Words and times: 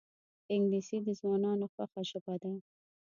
انګلیسي 0.53 0.97
د 1.03 1.07
ځوانانو 1.19 1.65
خوښه 1.73 2.01
ژبه 2.09 2.33
ده 2.41 2.51